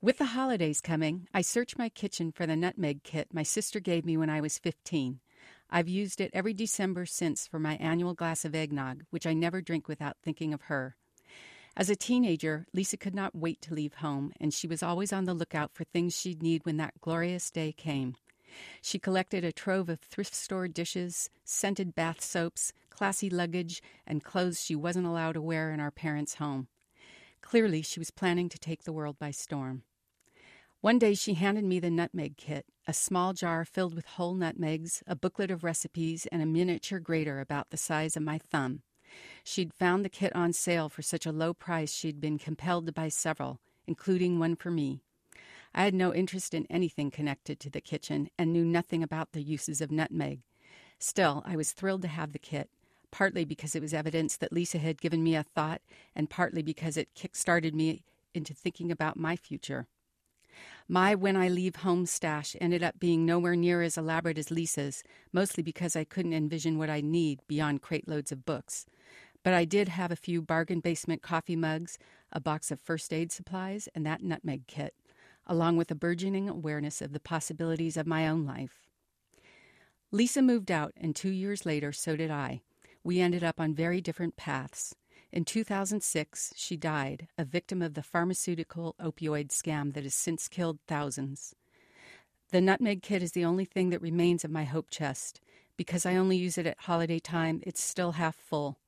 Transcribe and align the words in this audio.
With 0.00 0.18
the 0.18 0.26
holidays 0.26 0.80
coming, 0.80 1.26
I 1.34 1.40
search 1.40 1.76
my 1.76 1.88
kitchen 1.88 2.30
for 2.30 2.46
the 2.46 2.54
nutmeg 2.54 3.02
kit 3.02 3.34
my 3.34 3.42
sister 3.42 3.80
gave 3.80 4.04
me 4.04 4.16
when 4.16 4.30
I 4.30 4.40
was 4.40 4.56
15. 4.56 5.18
I've 5.70 5.88
used 5.88 6.20
it 6.20 6.30
every 6.32 6.54
December 6.54 7.04
since 7.04 7.48
for 7.48 7.58
my 7.58 7.74
annual 7.78 8.14
glass 8.14 8.44
of 8.44 8.54
eggnog, 8.54 9.02
which 9.10 9.26
I 9.26 9.34
never 9.34 9.60
drink 9.60 9.88
without 9.88 10.16
thinking 10.22 10.54
of 10.54 10.62
her. 10.62 10.94
As 11.76 11.90
a 11.90 11.96
teenager, 11.96 12.64
Lisa 12.72 12.96
could 12.96 13.14
not 13.14 13.34
wait 13.34 13.60
to 13.62 13.74
leave 13.74 13.94
home, 13.94 14.32
and 14.40 14.54
she 14.54 14.68
was 14.68 14.84
always 14.84 15.12
on 15.12 15.24
the 15.24 15.34
lookout 15.34 15.74
for 15.74 15.82
things 15.82 16.16
she'd 16.16 16.44
need 16.44 16.64
when 16.64 16.76
that 16.76 17.00
glorious 17.00 17.50
day 17.50 17.72
came. 17.72 18.14
She 18.80 19.00
collected 19.00 19.42
a 19.42 19.50
trove 19.50 19.88
of 19.88 19.98
thrift 19.98 20.32
store 20.32 20.68
dishes, 20.68 21.28
scented 21.44 21.96
bath 21.96 22.20
soaps, 22.20 22.72
classy 22.88 23.28
luggage, 23.28 23.82
and 24.06 24.22
clothes 24.22 24.62
she 24.62 24.76
wasn't 24.76 25.06
allowed 25.06 25.32
to 25.32 25.42
wear 25.42 25.72
in 25.72 25.80
our 25.80 25.90
parents' 25.90 26.34
home. 26.34 26.68
Clearly, 27.40 27.82
she 27.82 27.98
was 27.98 28.12
planning 28.12 28.48
to 28.48 28.58
take 28.58 28.84
the 28.84 28.92
world 28.92 29.18
by 29.18 29.32
storm. 29.32 29.82
One 30.80 31.00
day 31.00 31.14
she 31.14 31.34
handed 31.34 31.64
me 31.64 31.80
the 31.80 31.90
nutmeg 31.90 32.36
kit, 32.36 32.64
a 32.86 32.92
small 32.92 33.32
jar 33.32 33.64
filled 33.64 33.94
with 33.94 34.06
whole 34.06 34.34
nutmegs, 34.34 35.02
a 35.08 35.16
booklet 35.16 35.50
of 35.50 35.64
recipes, 35.64 36.24
and 36.30 36.40
a 36.40 36.46
miniature 36.46 37.00
grater 37.00 37.40
about 37.40 37.70
the 37.70 37.76
size 37.76 38.16
of 38.16 38.22
my 38.22 38.38
thumb. 38.38 38.82
She'd 39.42 39.74
found 39.74 40.04
the 40.04 40.08
kit 40.08 40.32
on 40.36 40.52
sale 40.52 40.88
for 40.88 41.02
such 41.02 41.26
a 41.26 41.32
low 41.32 41.52
price 41.52 41.92
she'd 41.92 42.20
been 42.20 42.38
compelled 42.38 42.86
to 42.86 42.92
buy 42.92 43.08
several, 43.08 43.58
including 43.88 44.38
one 44.38 44.54
for 44.54 44.70
me. 44.70 45.00
I 45.74 45.82
had 45.82 45.94
no 45.94 46.14
interest 46.14 46.54
in 46.54 46.64
anything 46.70 47.10
connected 47.10 47.58
to 47.58 47.70
the 47.70 47.80
kitchen 47.80 48.30
and 48.38 48.52
knew 48.52 48.64
nothing 48.64 49.02
about 49.02 49.32
the 49.32 49.42
uses 49.42 49.80
of 49.80 49.90
nutmeg. 49.90 50.42
Still, 51.00 51.42
I 51.44 51.56
was 51.56 51.72
thrilled 51.72 52.02
to 52.02 52.08
have 52.08 52.32
the 52.32 52.38
kit, 52.38 52.70
partly 53.10 53.44
because 53.44 53.74
it 53.74 53.82
was 53.82 53.92
evidence 53.92 54.36
that 54.36 54.52
Lisa 54.52 54.78
had 54.78 55.00
given 55.00 55.24
me 55.24 55.34
a 55.34 55.42
thought, 55.42 55.82
and 56.14 56.30
partly 56.30 56.62
because 56.62 56.96
it 56.96 57.16
kick-started 57.16 57.74
me 57.74 58.04
into 58.32 58.54
thinking 58.54 58.92
about 58.92 59.16
my 59.16 59.34
future. 59.34 59.88
My 60.88 61.14
When 61.14 61.36
I 61.36 61.48
Leave 61.48 61.76
Home 61.76 62.06
stash 62.06 62.56
ended 62.60 62.82
up 62.82 62.98
being 62.98 63.26
nowhere 63.26 63.56
near 63.56 63.82
as 63.82 63.98
elaborate 63.98 64.38
as 64.38 64.50
Lisa's, 64.50 65.02
mostly 65.32 65.62
because 65.62 65.94
I 65.94 66.04
couldn't 66.04 66.32
envision 66.32 66.78
what 66.78 66.90
I'd 66.90 67.04
need 67.04 67.40
beyond 67.46 67.82
crate 67.82 68.08
loads 68.08 68.32
of 68.32 68.46
books. 68.46 68.86
But 69.42 69.54
I 69.54 69.64
did 69.64 69.88
have 69.88 70.10
a 70.10 70.16
few 70.16 70.42
bargain 70.42 70.80
basement 70.80 71.22
coffee 71.22 71.56
mugs, 71.56 71.98
a 72.32 72.40
box 72.40 72.70
of 72.70 72.80
first 72.80 73.12
aid 73.12 73.30
supplies, 73.32 73.88
and 73.94 74.04
that 74.06 74.22
nutmeg 74.22 74.66
kit, 74.66 74.94
along 75.46 75.76
with 75.76 75.90
a 75.90 75.94
burgeoning 75.94 76.48
awareness 76.48 77.00
of 77.00 77.12
the 77.12 77.20
possibilities 77.20 77.96
of 77.96 78.06
my 78.06 78.26
own 78.26 78.44
life. 78.44 78.88
Lisa 80.10 80.40
moved 80.40 80.70
out, 80.70 80.92
and 80.96 81.14
two 81.14 81.30
years 81.30 81.66
later, 81.66 81.92
so 81.92 82.16
did 82.16 82.30
I. 82.30 82.62
We 83.04 83.20
ended 83.20 83.44
up 83.44 83.60
on 83.60 83.74
very 83.74 84.00
different 84.00 84.36
paths. 84.36 84.94
In 85.30 85.44
2006, 85.44 86.54
she 86.56 86.76
died, 86.76 87.28
a 87.36 87.44
victim 87.44 87.82
of 87.82 87.92
the 87.94 88.02
pharmaceutical 88.02 88.94
opioid 88.98 89.48
scam 89.48 89.92
that 89.92 90.04
has 90.04 90.14
since 90.14 90.48
killed 90.48 90.78
thousands. 90.86 91.54
The 92.50 92.62
nutmeg 92.62 93.02
kit 93.02 93.22
is 93.22 93.32
the 93.32 93.44
only 93.44 93.66
thing 93.66 93.90
that 93.90 94.00
remains 94.00 94.42
of 94.42 94.50
my 94.50 94.64
hope 94.64 94.88
chest. 94.88 95.42
Because 95.76 96.06
I 96.06 96.16
only 96.16 96.38
use 96.38 96.56
it 96.56 96.66
at 96.66 96.80
holiday 96.80 97.18
time, 97.18 97.60
it's 97.64 97.82
still 97.82 98.12
half 98.12 98.36
full. 98.36 98.78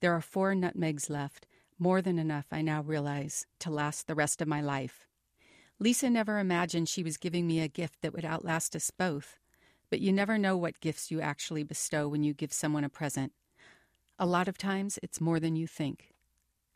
There 0.00 0.14
are 0.14 0.22
four 0.22 0.54
nutmegs 0.54 1.10
left, 1.10 1.46
more 1.78 2.00
than 2.00 2.18
enough, 2.18 2.46
I 2.50 2.62
now 2.62 2.80
realize, 2.80 3.46
to 3.60 3.70
last 3.70 4.06
the 4.06 4.14
rest 4.14 4.40
of 4.40 4.48
my 4.48 4.62
life. 4.62 5.06
Lisa 5.78 6.08
never 6.08 6.38
imagined 6.38 6.88
she 6.88 7.02
was 7.02 7.18
giving 7.18 7.46
me 7.46 7.60
a 7.60 7.68
gift 7.68 8.00
that 8.00 8.14
would 8.14 8.24
outlast 8.24 8.74
us 8.74 8.90
both. 8.90 9.38
But 9.90 10.00
you 10.00 10.12
never 10.12 10.38
know 10.38 10.56
what 10.56 10.80
gifts 10.80 11.10
you 11.10 11.20
actually 11.20 11.62
bestow 11.62 12.08
when 12.08 12.22
you 12.22 12.32
give 12.32 12.52
someone 12.52 12.84
a 12.84 12.88
present. 12.88 13.32
A 14.22 14.26
lot 14.26 14.48
of 14.48 14.58
times, 14.58 14.98
it's 15.02 15.18
more 15.18 15.40
than 15.40 15.56
you 15.56 15.66
think. 15.66 16.12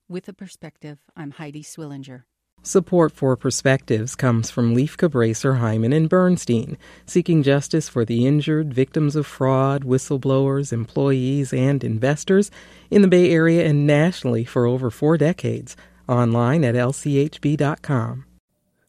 With 0.09 0.31
a 0.31 0.33
perspective, 0.33 1.01
I'm 1.15 1.33
Heidi 1.33 1.63
Swillinger. 1.63 2.23
Support 2.63 3.13
for 3.13 3.37
Perspectives 3.37 4.15
comes 4.15 4.51
from 4.51 4.75
Lieff 4.75 4.97
Cabraser, 4.97 5.61
Heimann, 5.61 5.95
and 5.95 6.09
Bernstein, 6.09 6.79
seeking 7.05 7.43
justice 7.43 7.87
for 7.87 8.07
the 8.07 8.27
injured, 8.27 8.73
victims 8.73 9.15
of 9.15 9.27
fraud, 9.27 9.85
whistleblowers, 9.85 10.73
employees, 10.73 11.53
and 11.53 11.85
investors 11.85 12.51
in 12.91 13.03
the 13.03 13.09
Bay 13.09 13.31
Area 13.31 13.67
and 13.67 13.87
nationally 13.87 14.47
for 14.47 14.65
over 14.65 14.91
four 14.91 15.19
decades. 15.19 15.77
Online 16.09 16.65
at 16.65 16.75
lchb.com. 16.75 18.25